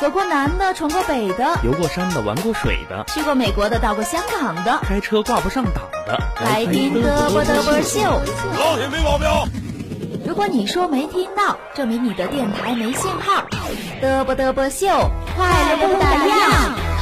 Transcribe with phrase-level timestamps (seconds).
[0.00, 8.00] 走过南的，闯过北的，游过山的，玩过水的，去过美国的，到过香港的，开车挂不上档的，来听嘚啵嘚啵秀，
[8.58, 9.28] 老铁没毛病。
[10.26, 13.46] 如果你说没听到，证明你的电台没信号。
[14.02, 14.88] 嘚啵嘚啵秀，
[15.36, 16.93] 快乐不打烊。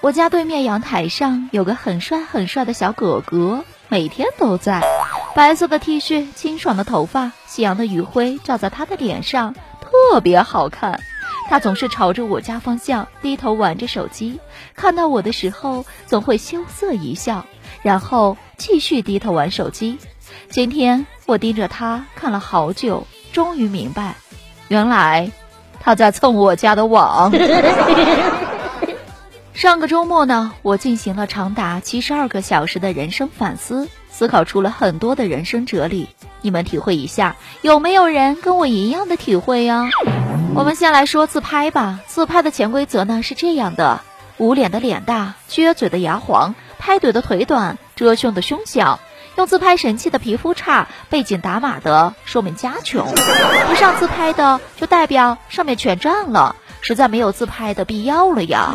[0.00, 4.82] 我家对面阳台上有个很帅很帅的小哥哥，每天都在。
[5.34, 10.98] 白色的 T 恤，清爽的头发，夕阳的余晖照在他的脸上，特别好看。
[11.50, 14.40] 他总是朝着我家方向低头玩着手机，
[14.74, 17.44] 看到我的时候总会羞涩一笑，
[17.82, 19.98] 然后继续低头玩手机。
[20.50, 24.16] 今天我盯着他看了好久，终于明白，
[24.68, 25.30] 原来
[25.80, 27.32] 他在蹭我家的网。
[29.52, 36.08] 上个周末呢，我进行了长达七十二个小时的人生反思，思考出了很多的人生哲理。
[36.42, 39.90] 你们体会一下，有没有人跟我一样的体会呀？
[40.54, 41.98] 我们先来说自拍吧。
[42.06, 44.00] 自拍的潜规则呢是这样的：
[44.36, 49.00] 捂脸的脸大，撅嘴的牙黄，拍腿的腿短，遮胸的胸小。
[49.38, 53.06] 用自拍神器的皮肤差，背景打码的说明家穷。
[53.68, 56.56] 不上自拍的就代表上面全占了。
[56.80, 58.74] 实在没有自拍的必要了呀。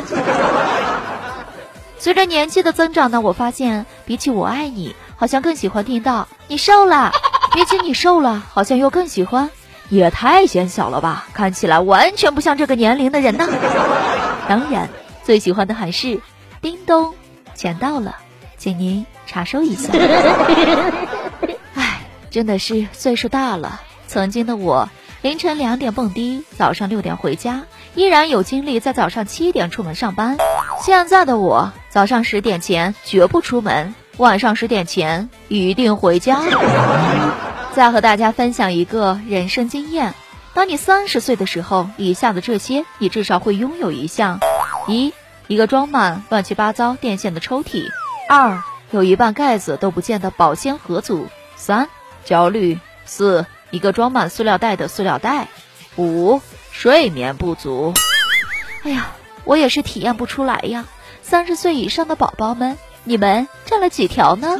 [1.98, 7.12] 随着年纪的增长呢，我发现比起我爱你，好像更喜欢听到你瘦了；
[7.54, 9.50] 比起你瘦了，好像又更喜欢
[9.90, 13.46] 也太显小了吧，看起来完全不像这个年龄的人呢。
[14.48, 14.88] 当然，
[15.24, 16.22] 最喜欢的还是
[16.62, 17.14] 叮咚，
[17.54, 18.16] 钱到了，
[18.64, 19.92] 请您查收一下。
[21.74, 22.00] 唉，
[22.32, 24.88] 真的是岁数大了，曾经的我。
[25.22, 30.38] 凌晨两点蹦迪，早上六点回家，依然有精力在早上七点出门上班。
[30.82, 36.40] 现在的我，早上十点前绝不出门，晚上十点前一定回家。
[37.76, 40.14] 再和大家分享一个人生经验：
[40.54, 44.40] 当你三十岁的时候，以下的这些你至少会拥有一项：
[44.88, 45.14] 一，
[45.48, 47.90] 一个装满乱七八糟电线的抽屉；
[48.36, 51.88] 二，有一半盖子都不见的保鲜盒组；三，
[52.26, 53.46] 焦虑；四。
[53.70, 55.50] 一个装满塑料袋的塑料袋，
[55.98, 56.42] 五
[56.72, 57.94] 睡眠不足。
[58.82, 59.12] 哎呀，
[59.46, 60.86] 我也是体验不出来呀。
[61.22, 64.58] 三十岁以上的宝宝们，你们占了几条呢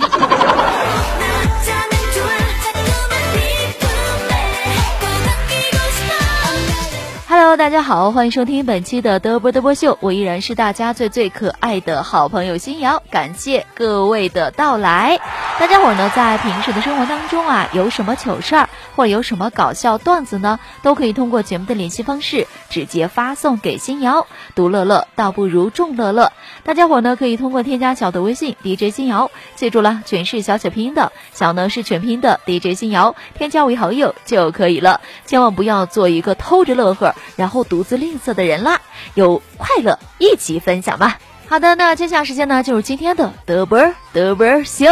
[7.36, 15.20] ？Hello，大家好，欢迎收听本期的德波德波秀，我依然是大家最最可爱的好朋友新瑶，感谢各位的到来。
[15.60, 24.28] 大家伙呢，在平时的生活当中啊，有什么糗事儿或者有什么搞笑段子呢，都可以通过节目的联系方式直接发送给新瑶。
[24.54, 26.32] 独乐乐倒不如众乐乐，
[26.64, 37.16] 大家伙儿呢可以通过添加小的微信 DJ 新瑶，记住了，全是小写拼音的，小呢是全拼的 DJ 新瑶，添加为好友就可以了，千万不要做一个偷着乐呵。
[37.36, 38.80] 然后独自吝啬的人啦，
[39.16, 41.20] 有快乐一起分享吧。
[41.48, 44.88] 好的，那接下来时间呢，就是今天的德波德波秀。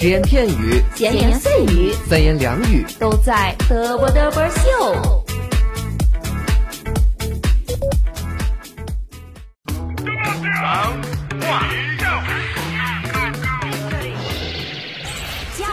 [0.00, 5.24] 只言片语，闲言碎语，三言两语，都在德波德波秀。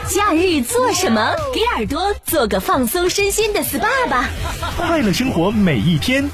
[0.08, 1.36] 假日做什么？
[1.54, 4.30] 给耳朵做个放松身心的 SPA 吧！
[4.78, 6.30] 快乐生活每一天。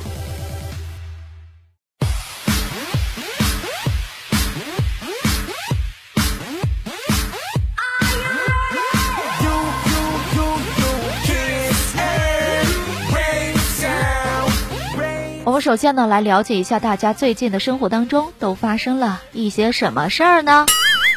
[15.71, 20.65] 首先呢，来了解一下大家最近的生活当中都发生了一些什么事儿呢？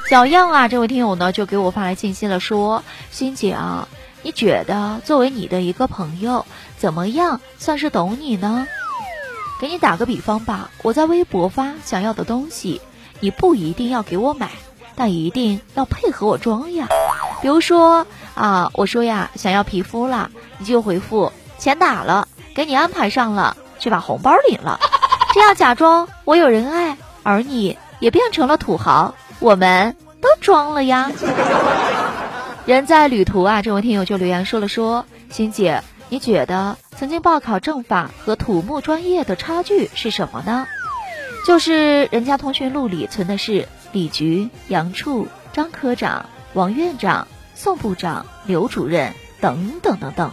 [0.09, 3.89] 小样啊，这位听友呢就给我发来信息了，说：“欣姐啊，
[4.23, 6.47] 你觉得作为你的一个朋友，
[6.79, 8.69] 怎么样算是懂你呢？
[9.61, 12.81] 给你打个比方吧，我在微博发想要的东西，
[13.19, 14.53] 你不一定要给我买，
[14.95, 16.87] 但一定要配合我装呀。
[17.43, 24.79] 比如说啊，我说呀想要皮肤了，你就回复钱打了，给你安排上了，去把红包领了，
[25.33, 31.11] 这样假装我有人爱，而你也变成了土豪。”我们都装了呀。
[32.67, 40.67] 人在旅途啊，这位听友就留言说了说，欣姐，你觉得曾经报考政法和土木专业的差距是什么呢？
[41.47, 49.13] 就是人家通讯录里存的是李局、杨处、张科长、王院长、宋部长、刘主任
[49.43, 50.31] 等等等等，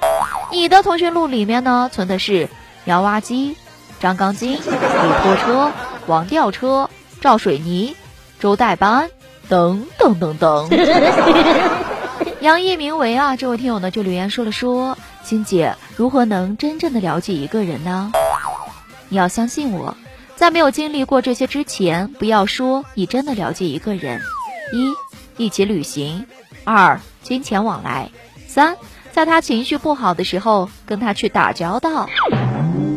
[0.52, 2.48] 你的通讯录里面呢存的是
[2.84, 3.58] 苗挖机、
[4.00, 5.72] 张钢筋、李拖车、
[6.08, 6.90] 王吊车、
[7.20, 7.96] 赵水泥、
[8.40, 9.10] 周代班
[9.50, 10.70] 等等等等。
[12.40, 18.12] 杨一鸣为啊，这位听友呢就留言说了说，欣姐如何能真正的了解一个人呢？
[19.10, 19.96] 你要相信我。
[20.36, 24.22] 在没有经历过这些之前，不要说你真的了解一个人。
[24.74, 26.26] 一，一起旅行；
[26.64, 28.10] 二，金钱往来；
[28.48, 28.76] 三，
[29.12, 32.08] 在他情绪不好的时候跟他去打交道。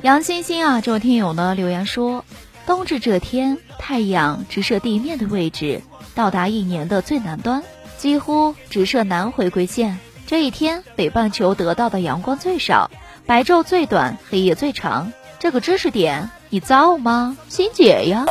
[0.04, 2.26] 杨欣欣啊，这位听友呢留言说，
[2.66, 5.80] 冬至这天，太阳直射地面的位置
[6.14, 7.62] 到达一年的最南端，
[7.96, 9.98] 几乎直射南回归线。
[10.26, 12.90] 这一天，北半球得到的阳光最少，
[13.24, 15.10] 白昼最短，黑夜最长。
[15.38, 16.28] 这个知识点。
[16.50, 18.26] 你造吗，欣姐呀？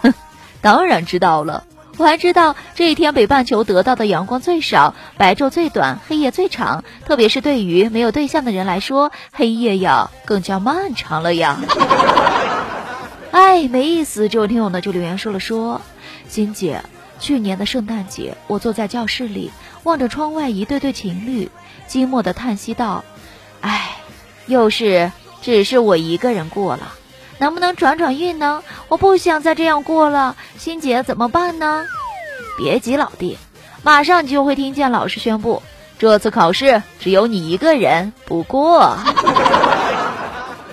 [0.00, 0.14] 哼，
[0.62, 1.64] 当然知道了。
[2.00, 6.82] 我还知道这一天北半球得到的阳光最少，白昼最短，黑夜最长。
[7.04, 11.58] 特别是对于没有对象的人来说，黑夜呀更加漫长了呀。
[13.32, 14.30] 哎，没意思。
[14.30, 15.82] 这位听友呢就留言说了说，
[16.26, 16.80] 欣姐，
[17.18, 19.50] 去年的圣诞节，我坐在教室里，
[19.82, 21.50] 望着窗外一对对情侣，
[21.86, 23.04] 寂寞的叹息道
[23.60, 23.98] ：“哎，
[24.46, 25.12] 又是
[25.42, 26.94] 只是我一个人过了。”
[27.40, 28.62] 能不能转转运呢？
[28.90, 31.86] 我不想再这样过了，欣姐怎么办呢？
[32.58, 33.38] 别急，老弟，
[33.84, 35.62] 马上你就会听见老师宣布，
[35.96, 38.96] 这次考试只有你一个人不过。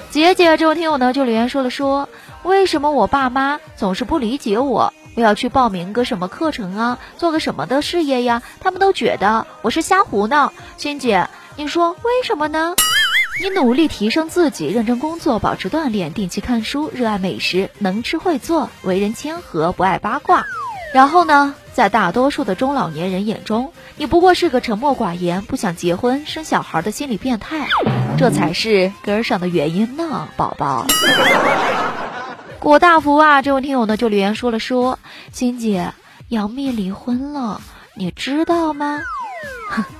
[0.09, 2.09] 姐姐，这位听友呢就留言说了说，
[2.41, 4.91] 为什么我爸妈总是不理解我？
[5.15, 8.41] 我要去报名个什么课程啊，做个什么的事业呀？
[8.59, 10.51] 他们都觉得我是瞎胡闹。
[10.77, 12.73] 欣姐，你说为什么呢？
[13.39, 20.43] 你努力提升自己，认真工作，保持锻炼，定期看书，热爱美食，能吃会做，为人谦和，不爱八卦。
[20.93, 27.67] 然后呢，在大多数的中老年人眼中，你不过是个沉默寡言、不想结婚生小孩的心理变态，
[28.17, 30.87] 这才是根儿上的原因呢，宝宝。
[32.59, 34.97] 果大福啊，这位听友呢就留言说了说，
[35.31, 35.93] 欣姐，
[36.29, 37.61] 杨幂离婚了，
[37.95, 39.01] 你知道吗？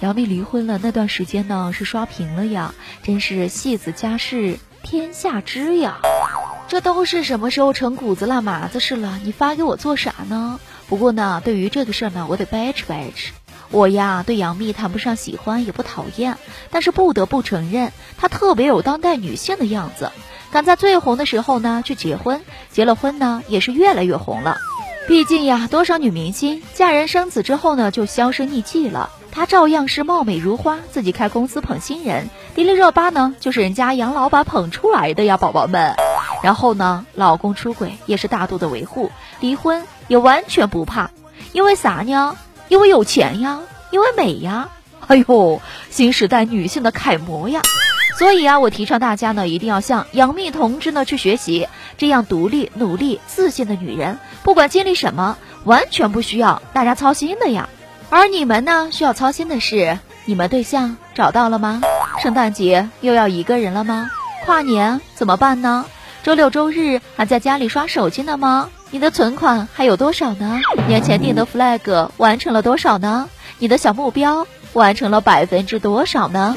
[0.00, 5.98] 杨幂离婚了那段时间呢，是刷屏了呀，真是戏子家事天下知呀。
[6.68, 9.18] 这都是什么时候成谷子烂麻子事了？
[9.24, 10.60] 你发给我做啥呢？
[10.88, 13.32] 不过呢，对于这个事儿呢，我得掰扯掰扯。
[13.70, 16.38] 我呀，对杨幂谈不上喜欢，也不讨厌，
[16.70, 20.10] 但是不得不承认，她特别有当代女性的样子，
[20.50, 24.58] 敢在最红的时候呢去结婚，结了婚呢也是越来越红了。
[25.06, 29.10] 毕竟呀，多少女明星嫁人生子之后呢就销声匿迹了。
[29.30, 35.94] 她照样是貌美如花，自己开公司捧新人，迪丽热巴呢就是人家杨老板捧出来的呀，宝宝们。
[36.42, 39.10] 然后呢，老公出轨也是大度的维护，
[39.40, 41.10] 离婚也完全不怕，
[41.52, 42.36] 因为啥呢？
[42.68, 43.60] 因为有钱呀，
[43.90, 44.68] 因为美呀。
[45.08, 47.62] 哎呦，新时代女性的楷模呀！
[48.18, 51.66] 所以啊，我提倡大家呢一定要向杨幂同志呢去学习，
[51.96, 57.70] 这样独立、努力、自信的女人，不管经历什么，完全不需要大家操心的呀。
[58.10, 61.82] 而你们呢，需要操心的是，你们对象找到了吗？
[62.22, 64.10] 圣诞节又要一个人了吗？
[64.44, 65.84] 跨年怎么办呢？
[66.22, 68.70] 周六周日还在家里刷手机呢吗？
[68.90, 70.60] 你的存款还有多少呢？
[70.86, 73.28] 年前定的 flag 完成了多少呢？
[73.58, 76.56] 你的小目标完成了百分之多少呢？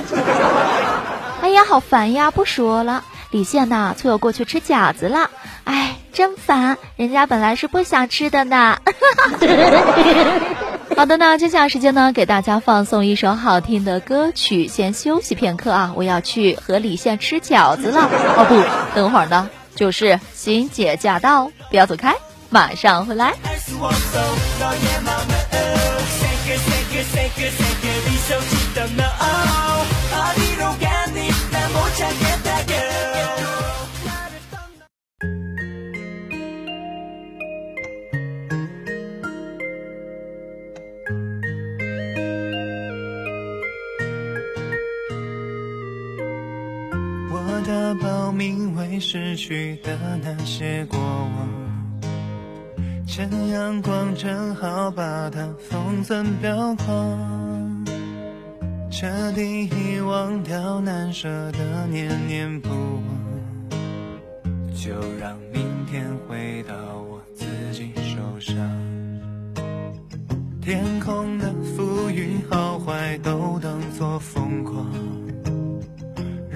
[1.41, 2.31] 哎呀，好烦呀！
[2.31, 5.29] 不说了，李现呐，催我过去吃饺子了。
[5.65, 8.77] 哎，真烦，人家本来是不想吃的呢。
[10.97, 15.93] 好的那，接下来时间呢，给大家放送一首好听的歌曲，先休息片刻啊！
[15.95, 18.09] 我要去和李现吃饺子了。
[18.37, 22.13] 哦不，等会儿呢，就是欣姐驾到，不要走开，
[22.49, 23.33] 马上回来。
[47.63, 51.49] 的报名为失去的那些过往，
[53.07, 57.85] 趁阳光正好把它封存裱框，
[58.89, 63.73] 彻底遗忘掉难舍的念念不忘，
[64.73, 66.73] 就让明天回到
[67.09, 68.55] 我自己手上。
[70.61, 75.20] 天空的浮云好坏都当作风光。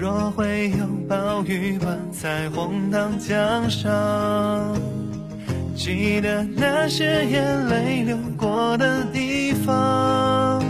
[0.06, 3.84] 若会有暴雨，把彩虹当奖赏。
[5.74, 10.62] 记得那些眼泪流过的地方，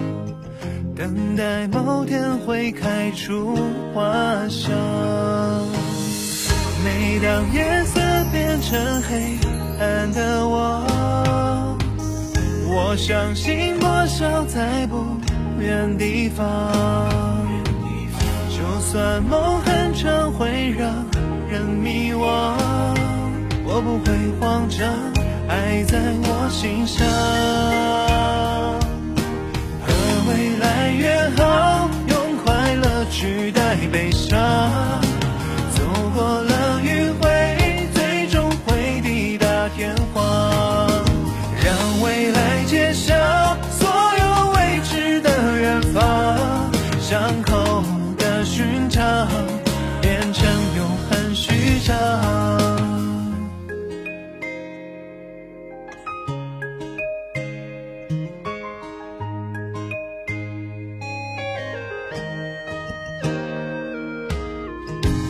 [0.96, 3.54] 等待某天会开出
[3.92, 4.02] 花
[4.48, 4.72] 香。
[6.82, 8.00] 每当夜色
[8.32, 9.36] 变成黑
[9.78, 11.76] 暗的我，
[12.70, 15.04] 我相信多少在不
[15.60, 16.72] 远地方。
[18.96, 21.04] 短梦很长，会让
[21.50, 22.54] 人迷惘，
[23.62, 24.88] 我不会慌张，
[25.48, 27.06] 爱在我心上。
[29.84, 29.92] 和
[30.30, 31.90] 未来约好，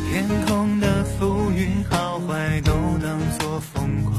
[0.09, 4.14] 天空的浮云好坏都当作风光。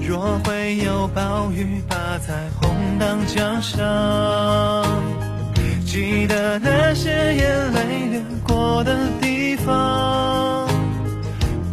[0.00, 3.78] 若会有暴雨，把彩虹当奖赏。
[5.84, 10.68] 记得那些眼泪流过的地方，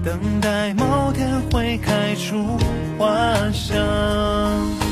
[0.04, 2.58] 等待某天会开出
[2.98, 3.08] 花
[3.52, 4.85] 香。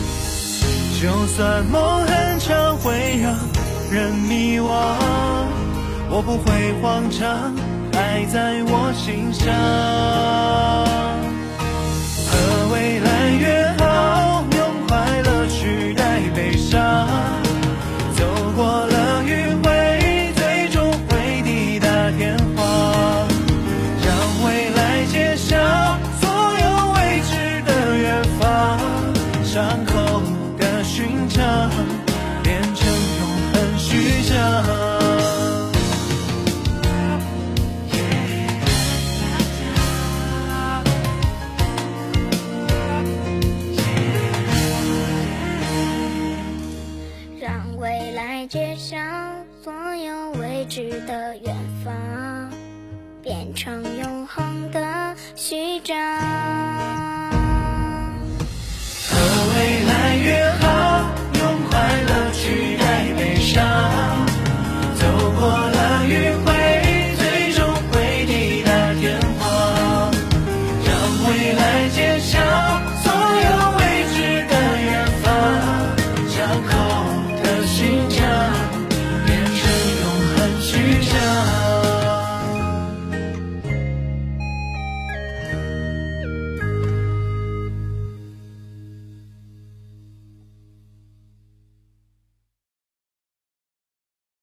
[1.03, 3.35] 就算梦很长，会让
[3.91, 4.69] 人迷惘，
[6.09, 7.53] 我不会慌张，
[7.91, 9.53] 爱在我心上。
[12.31, 12.31] 和
[12.73, 13.83] 未来约好，
[48.47, 51.93] 街上所有未知的远方，
[53.21, 56.62] 变成永恒的序章。